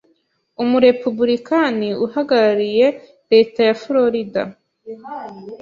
[0.63, 2.87] umurepubulikani uhagarariye
[3.31, 4.41] leta ya Florida.